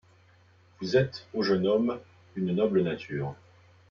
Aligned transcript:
Vous 0.79 0.97
êtes, 0.97 1.27
ô 1.31 1.43
jeune 1.43 1.67
homme, 1.67 1.99
une 2.35 2.55
noble 2.55 2.81
nature 2.81 3.35